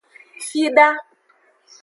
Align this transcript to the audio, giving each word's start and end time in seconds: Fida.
Fida. 0.45 0.87